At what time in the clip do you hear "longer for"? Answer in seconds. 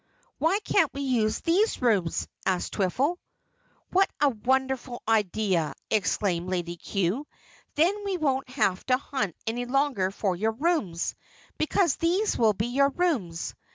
9.65-10.35